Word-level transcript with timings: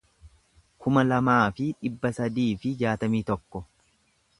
kuma 0.85 1.03
lamaa 1.11 1.43
fi 1.59 1.69
dhibba 1.83 2.13
sadii 2.21 2.49
fi 2.65 2.77
jaatamii 2.85 3.23
tokko 3.33 3.69